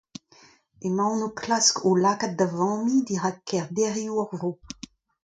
[0.87, 4.49] Emaon o klask o lakaat da vamiñ dirak kaerderioù hor vro.